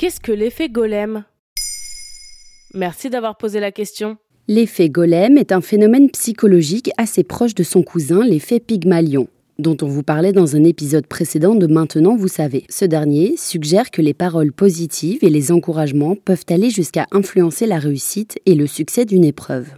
Qu'est-ce 0.00 0.18
que 0.18 0.32
l'effet 0.32 0.70
golem? 0.70 1.24
Merci 2.72 3.10
d'avoir 3.10 3.36
posé 3.36 3.60
la 3.60 3.70
question. 3.70 4.16
L'effet 4.48 4.88
golem 4.88 5.36
est 5.36 5.52
un 5.52 5.60
phénomène 5.60 6.08
psychologique 6.08 6.90
assez 6.96 7.22
proche 7.22 7.54
de 7.54 7.62
son 7.62 7.82
cousin, 7.82 8.24
l'effet 8.24 8.60
Pygmalion 8.60 9.28
dont 9.58 9.76
on 9.82 9.88
vous 9.88 10.02
parlait 10.02 10.32
dans 10.32 10.56
un 10.56 10.64
épisode 10.64 11.06
précédent 11.06 11.54
de 11.54 11.66
Maintenant 11.66 12.16
vous 12.16 12.28
savez. 12.28 12.64
Ce 12.70 12.86
dernier 12.86 13.34
suggère 13.36 13.90
que 13.90 14.00
les 14.00 14.14
paroles 14.14 14.54
positives 14.54 15.18
et 15.20 15.28
les 15.28 15.52
encouragements 15.52 16.16
peuvent 16.16 16.46
aller 16.48 16.70
jusqu'à 16.70 17.06
influencer 17.12 17.66
la 17.66 17.78
réussite 17.78 18.38
et 18.46 18.54
le 18.54 18.66
succès 18.66 19.04
d'une 19.04 19.22
épreuve. 19.22 19.68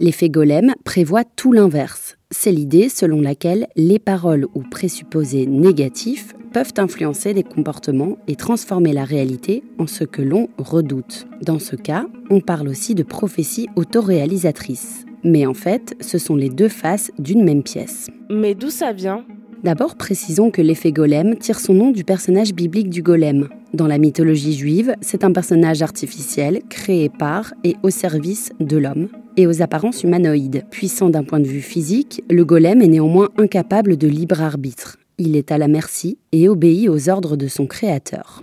L'effet 0.00 0.30
golem 0.30 0.74
prévoit 0.84 1.22
tout 1.22 1.52
l'inverse. 1.52 2.16
C'est 2.32 2.50
l'idée 2.50 2.88
selon 2.88 3.20
laquelle 3.20 3.68
les 3.76 4.00
paroles 4.00 4.48
ou 4.52 4.62
présupposés 4.62 5.46
négatifs 5.46 6.34
peuvent 6.52 6.72
influencer 6.78 7.32
les 7.32 7.42
comportements 7.42 8.16
et 8.28 8.36
transformer 8.36 8.92
la 8.92 9.04
réalité 9.04 9.62
en 9.78 9.86
ce 9.86 10.04
que 10.04 10.22
l'on 10.22 10.48
redoute. 10.58 11.26
Dans 11.42 11.58
ce 11.58 11.76
cas, 11.76 12.06
on 12.30 12.40
parle 12.40 12.68
aussi 12.68 12.94
de 12.94 13.02
prophétie 13.02 13.68
autoréalisatrice. 13.76 15.04
Mais 15.24 15.46
en 15.46 15.54
fait, 15.54 15.94
ce 16.00 16.18
sont 16.18 16.36
les 16.36 16.48
deux 16.48 16.68
faces 16.68 17.12
d'une 17.18 17.44
même 17.44 17.62
pièce. 17.62 18.08
Mais 18.30 18.54
d'où 18.54 18.70
ça 18.70 18.92
vient? 18.92 19.24
D'abord, 19.62 19.96
précisons 19.96 20.50
que 20.50 20.62
l'effet 20.62 20.92
golem 20.92 21.36
tire 21.36 21.60
son 21.60 21.74
nom 21.74 21.90
du 21.90 22.02
personnage 22.04 22.54
biblique 22.54 22.88
du 22.88 23.02
golem. 23.02 23.48
Dans 23.74 23.86
la 23.86 23.98
mythologie 23.98 24.54
juive, 24.54 24.94
c'est 25.02 25.22
un 25.22 25.32
personnage 25.32 25.82
artificiel 25.82 26.62
créé 26.70 27.10
par 27.10 27.52
et 27.62 27.76
au 27.82 27.90
service 27.90 28.50
de 28.58 28.78
l'homme 28.78 29.08
et 29.36 29.46
aux 29.46 29.60
apparences 29.60 30.02
humanoïdes. 30.02 30.64
Puissant 30.70 31.10
d'un 31.10 31.24
point 31.24 31.40
de 31.40 31.46
vue 31.46 31.60
physique, 31.60 32.22
le 32.30 32.44
golem 32.44 32.80
est 32.80 32.88
néanmoins 32.88 33.28
incapable 33.36 33.96
de 33.98 34.08
libre 34.08 34.40
arbitre. 34.40 34.99
Il 35.22 35.36
est 35.36 35.52
à 35.52 35.58
la 35.58 35.68
merci 35.68 36.16
et 36.32 36.48
obéit 36.48 36.88
aux 36.88 37.10
ordres 37.10 37.36
de 37.36 37.46
son 37.46 37.66
créateur. 37.66 38.42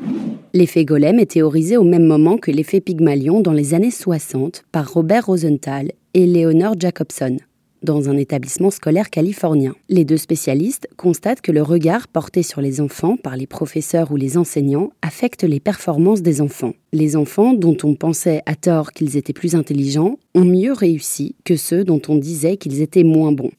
L'effet 0.54 0.86
golem 0.86 1.18
est 1.18 1.32
théorisé 1.32 1.76
au 1.76 1.84
même 1.84 2.06
moment 2.06 2.38
que 2.38 2.52
l'effet 2.52 2.82
Pygmalion 2.82 3.42
dans 3.42 3.52
les 3.52 3.74
années 3.74 3.90
60 3.90 4.64
par 4.72 4.94
Robert 4.94 5.26
Rosenthal 5.26 5.92
et 6.14 6.28
Leonard 6.28 6.76
Jacobson 6.80 7.38
dans 7.82 8.10
un 8.10 8.18
établissement 8.18 8.70
scolaire 8.70 9.10
californien. 9.10 9.74
Les 9.90 10.06
deux 10.06 10.18
spécialistes 10.18 10.88
constatent 10.98 11.42
que 11.42 11.52
le 11.52 11.64
regard 11.64 12.08
porté 12.08 12.44
sur 12.44 12.62
les 12.62 12.80
enfants 12.80 13.18
par 13.18 13.38
les 13.38 13.48
professeurs 13.48 14.12
ou 14.12 14.16
les 14.16 14.38
enseignants 14.38 14.92
affecte 15.02 15.44
les 15.44 15.60
performances 15.60 16.22
des 16.22 16.42
enfants. 16.42 16.74
Les 16.94 17.16
enfants 17.16 17.54
dont 17.54 17.78
on 17.84 17.96
pensait 17.96 18.44
à 18.46 18.54
tort 18.54 18.92
qu'ils 18.92 19.18
étaient 19.18 19.34
plus 19.34 19.56
intelligents 19.56 20.20
ont 20.36 20.46
mieux 20.46 20.74
réussi 20.74 21.36
que 21.44 21.56
ceux 21.56 21.84
dont 21.84 22.02
on 22.08 22.18
disait 22.18 22.58
qu'ils 22.58 22.82
étaient 22.82 23.04
moins 23.04 23.32
bons. 23.32 23.52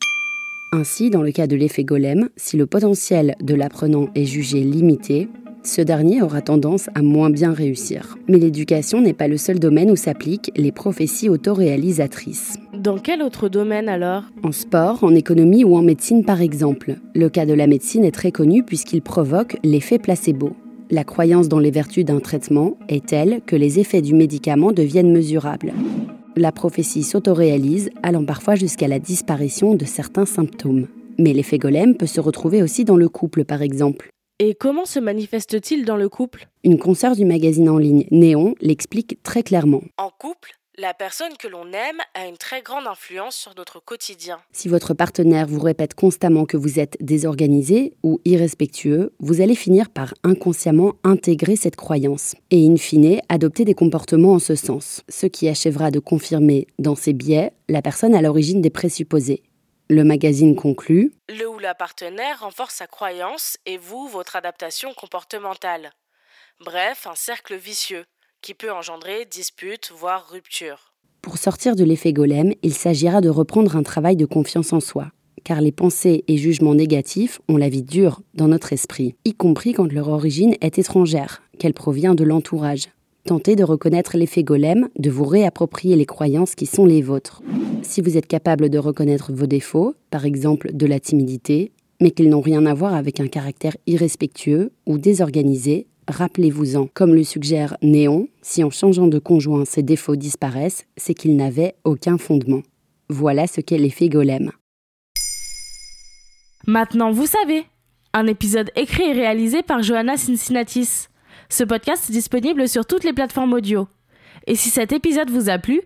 Ainsi, 0.70 1.08
dans 1.08 1.22
le 1.22 1.32
cas 1.32 1.46
de 1.46 1.56
l'effet 1.56 1.82
golem, 1.82 2.28
si 2.36 2.58
le 2.58 2.66
potentiel 2.66 3.36
de 3.40 3.54
l'apprenant 3.54 4.08
est 4.14 4.26
jugé 4.26 4.60
limité, 4.60 5.28
ce 5.62 5.80
dernier 5.80 6.20
aura 6.20 6.42
tendance 6.42 6.90
à 6.94 7.00
moins 7.00 7.30
bien 7.30 7.54
réussir. 7.54 8.18
Mais 8.28 8.38
l'éducation 8.38 9.00
n'est 9.00 9.14
pas 9.14 9.28
le 9.28 9.38
seul 9.38 9.58
domaine 9.58 9.90
où 9.90 9.96
s'appliquent 9.96 10.52
les 10.56 10.70
prophéties 10.70 11.30
autoréalisatrices. 11.30 12.58
Dans 12.74 12.98
quel 12.98 13.22
autre 13.22 13.48
domaine 13.48 13.88
alors? 13.88 14.24
En 14.42 14.52
sport, 14.52 15.04
en 15.04 15.14
économie 15.14 15.64
ou 15.64 15.74
en 15.74 15.82
médecine 15.82 16.24
par 16.24 16.42
exemple. 16.42 16.96
Le 17.14 17.30
cas 17.30 17.46
de 17.46 17.54
la 17.54 17.66
médecine 17.66 18.04
est 18.04 18.12
très 18.12 18.32
connu 18.32 18.62
puisqu'il 18.62 19.00
provoque 19.00 19.56
l'effet 19.64 19.98
placebo. 19.98 20.52
La 20.90 21.04
croyance 21.04 21.48
dans 21.48 21.60
les 21.60 21.70
vertus 21.70 22.04
d'un 22.04 22.20
traitement 22.20 22.76
est 22.88 23.06
telle 23.06 23.40
que 23.46 23.56
les 23.56 23.78
effets 23.78 24.02
du 24.02 24.14
médicament 24.14 24.72
deviennent 24.72 25.12
mesurables. 25.12 25.72
La 26.38 26.52
prophétie 26.52 27.02
s'autoréalise, 27.02 27.90
allant 28.04 28.24
parfois 28.24 28.54
jusqu'à 28.54 28.86
la 28.86 29.00
disparition 29.00 29.74
de 29.74 29.84
certains 29.84 30.24
symptômes. 30.24 30.86
Mais 31.18 31.32
l'effet 31.32 31.58
golem 31.58 31.96
peut 31.96 32.06
se 32.06 32.20
retrouver 32.20 32.62
aussi 32.62 32.84
dans 32.84 32.96
le 32.96 33.08
couple 33.08 33.44
par 33.44 33.60
exemple. 33.60 34.10
Et 34.38 34.54
comment 34.54 34.84
se 34.84 35.00
manifeste-t-il 35.00 35.84
dans 35.84 35.96
le 35.96 36.08
couple? 36.08 36.46
Une 36.62 36.78
consoeur 36.78 37.16
du 37.16 37.24
magazine 37.24 37.68
en 37.68 37.76
ligne 37.76 38.06
Néon 38.12 38.54
l'explique 38.60 39.20
très 39.24 39.42
clairement. 39.42 39.82
En 39.96 40.10
couple, 40.16 40.52
la 40.78 40.94
personne 40.94 41.36
que 41.36 41.48
l'on 41.48 41.72
aime 41.72 42.00
a 42.14 42.26
une 42.26 42.36
très 42.36 42.62
grande 42.62 42.86
influence 42.86 43.34
sur 43.34 43.52
notre 43.56 43.80
quotidien. 43.80 44.40
Si 44.52 44.68
votre 44.68 44.94
partenaire 44.94 45.48
vous 45.48 45.60
répète 45.60 45.94
constamment 45.94 46.46
que 46.46 46.56
vous 46.56 46.78
êtes 46.78 46.96
désorganisé 47.00 47.94
ou 48.04 48.20
irrespectueux, 48.24 49.12
vous 49.18 49.40
allez 49.40 49.56
finir 49.56 49.90
par 49.90 50.14
inconsciemment 50.22 50.94
intégrer 51.02 51.56
cette 51.56 51.74
croyance 51.74 52.36
et 52.52 52.64
in 52.64 52.76
fine 52.76 53.20
adopter 53.28 53.64
des 53.64 53.74
comportements 53.74 54.34
en 54.34 54.38
ce 54.38 54.54
sens, 54.54 55.02
ce 55.08 55.26
qui 55.26 55.48
achèvera 55.48 55.90
de 55.90 55.98
confirmer 55.98 56.68
dans 56.78 56.94
ses 56.94 57.12
biais 57.12 57.52
la 57.68 57.82
personne 57.82 58.14
à 58.14 58.22
l'origine 58.22 58.62
des 58.62 58.70
présupposés 58.70 59.42
le 59.90 60.04
magazine 60.04 60.54
conclut 60.54 61.12
Le 61.30 61.48
ou 61.48 61.58
la 61.58 61.74
partenaire 61.74 62.40
renforce 62.40 62.74
sa 62.74 62.86
croyance 62.86 63.56
et 63.64 63.78
vous, 63.78 64.06
votre 64.06 64.36
adaptation 64.36 64.92
comportementale. 64.92 65.92
Bref, 66.60 67.06
un 67.06 67.14
cercle 67.14 67.56
vicieux 67.56 68.04
qui 68.42 68.54
peut 68.54 68.72
engendrer 68.72 69.26
disputes, 69.30 69.92
voire 69.96 70.28
rupture. 70.30 70.92
Pour 71.22 71.38
sortir 71.38 71.76
de 71.76 71.84
l'effet 71.84 72.12
golem, 72.12 72.54
il 72.62 72.74
s'agira 72.74 73.20
de 73.20 73.28
reprendre 73.28 73.76
un 73.76 73.82
travail 73.82 74.16
de 74.16 74.26
confiance 74.26 74.72
en 74.72 74.80
soi, 74.80 75.10
car 75.44 75.60
les 75.60 75.72
pensées 75.72 76.24
et 76.28 76.36
jugements 76.36 76.74
négatifs 76.74 77.40
ont 77.48 77.56
la 77.56 77.68
vie 77.68 77.82
dure 77.82 78.22
dans 78.34 78.48
notre 78.48 78.72
esprit, 78.72 79.16
y 79.24 79.34
compris 79.34 79.72
quand 79.72 79.92
leur 79.92 80.08
origine 80.08 80.54
est 80.60 80.78
étrangère, 80.78 81.42
qu'elle 81.58 81.74
provient 81.74 82.14
de 82.14 82.24
l'entourage. 82.24 82.88
Tentez 83.24 83.56
de 83.56 83.64
reconnaître 83.64 84.16
l'effet 84.16 84.42
golem, 84.42 84.88
de 84.98 85.10
vous 85.10 85.24
réapproprier 85.24 85.96
les 85.96 86.06
croyances 86.06 86.54
qui 86.54 86.66
sont 86.66 86.86
les 86.86 87.02
vôtres. 87.02 87.42
Si 87.82 88.00
vous 88.00 88.16
êtes 88.16 88.26
capable 88.26 88.70
de 88.70 88.78
reconnaître 88.78 89.32
vos 89.32 89.46
défauts, 89.46 89.94
par 90.10 90.24
exemple 90.24 90.70
de 90.72 90.86
la 90.86 91.00
timidité, 91.00 91.72
mais 92.00 92.10
qu'ils 92.10 92.30
n'ont 92.30 92.40
rien 92.40 92.64
à 92.64 92.74
voir 92.74 92.94
avec 92.94 93.20
un 93.20 93.26
caractère 93.26 93.76
irrespectueux 93.86 94.72
ou 94.86 94.98
désorganisé, 94.98 95.88
rappelez-vous-en. 96.08 96.88
Comme 96.92 97.14
le 97.14 97.24
suggère 97.24 97.76
Néon, 97.82 98.28
si 98.42 98.64
en 98.64 98.70
changeant 98.70 99.06
de 99.06 99.18
conjoint 99.18 99.64
ces 99.64 99.82
défauts 99.82 100.16
disparaissent, 100.16 100.86
c'est 100.96 101.14
qu'ils 101.14 101.36
n'avaient 101.36 101.74
aucun 101.84 102.18
fondement. 102.18 102.62
Voilà 103.08 103.46
ce 103.46 103.60
qu'est 103.60 103.78
l'effet 103.78 104.08
golem. 104.08 104.50
Maintenant 106.66 107.12
vous 107.12 107.26
savez 107.26 107.64
Un 108.12 108.26
épisode 108.26 108.70
écrit 108.76 109.04
et 109.04 109.12
réalisé 109.12 109.62
par 109.62 109.82
Johanna 109.82 110.16
Cincinnatis. 110.16 111.08
Ce 111.48 111.64
podcast 111.64 112.10
est 112.10 112.12
disponible 112.12 112.68
sur 112.68 112.84
toutes 112.86 113.04
les 113.04 113.12
plateformes 113.12 113.52
audio. 113.52 113.86
Et 114.46 114.54
si 114.54 114.70
cet 114.70 114.92
épisode 114.92 115.30
vous 115.30 115.48
a 115.48 115.58
plu, 115.58 115.80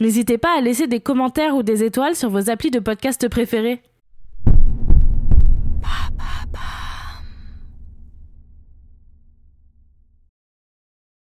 n'hésitez 0.00 0.38
pas 0.38 0.56
à 0.56 0.60
laisser 0.60 0.86
des 0.86 1.00
commentaires 1.00 1.56
ou 1.56 1.62
des 1.62 1.84
étoiles 1.84 2.16
sur 2.16 2.30
vos 2.30 2.50
applis 2.50 2.70
de 2.70 2.80
podcast 2.80 3.28
préférés. 3.28 3.80